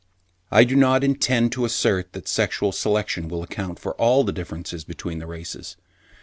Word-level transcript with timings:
I 0.49 0.63
do 0.63 0.75
not 0.75 1.03
intend 1.03 1.51
to 1.51 1.63
assert 1.63 2.13
that 2.13 2.27
sexual 2.27 2.71
selection 2.71 3.27
will 3.27 3.43
account 3.43 3.77
for 3.77 3.93
all 3.97 4.23
the 4.23 4.33
differences 4.33 4.83
between 4.83 5.19
the 5.19 5.27
races. 5.27 5.77